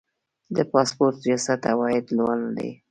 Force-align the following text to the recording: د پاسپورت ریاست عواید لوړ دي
د 0.55 0.57
پاسپورت 0.71 1.15
ریاست 1.25 1.61
عواید 1.71 2.05
لوړ 2.17 2.37
دي 2.57 2.69